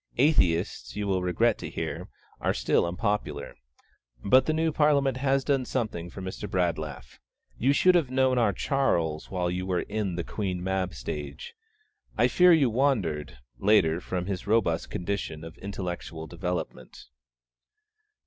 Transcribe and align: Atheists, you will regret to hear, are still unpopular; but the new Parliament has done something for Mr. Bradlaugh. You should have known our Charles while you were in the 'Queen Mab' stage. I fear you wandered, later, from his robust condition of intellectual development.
Atheists, 0.17 0.95
you 0.95 1.05
will 1.05 1.21
regret 1.21 1.59
to 1.59 1.69
hear, 1.69 2.07
are 2.39 2.55
still 2.55 2.87
unpopular; 2.87 3.53
but 4.25 4.47
the 4.47 4.51
new 4.51 4.71
Parliament 4.71 5.17
has 5.17 5.43
done 5.43 5.63
something 5.63 6.09
for 6.09 6.23
Mr. 6.23 6.49
Bradlaugh. 6.49 7.03
You 7.59 7.71
should 7.71 7.93
have 7.93 8.09
known 8.09 8.39
our 8.39 8.51
Charles 8.51 9.29
while 9.29 9.51
you 9.51 9.67
were 9.67 9.81
in 9.81 10.15
the 10.15 10.23
'Queen 10.23 10.63
Mab' 10.63 10.95
stage. 10.95 11.53
I 12.17 12.27
fear 12.29 12.51
you 12.51 12.71
wandered, 12.71 13.37
later, 13.59 14.01
from 14.01 14.25
his 14.25 14.47
robust 14.47 14.89
condition 14.89 15.43
of 15.43 15.55
intellectual 15.59 16.25
development. 16.25 17.05